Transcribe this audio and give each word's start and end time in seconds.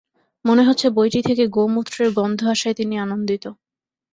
মনে 0.45 0.63
হচ্ছে 0.63 0.87
বইটি 0.89 1.19
থেকে 1.21 1.43
গো-মূত্রের 1.47 2.09
গন্ধ 2.13 2.39
আসায় 2.53 2.75
তিনি 2.75 2.95
আনন্দিত। 2.97 3.43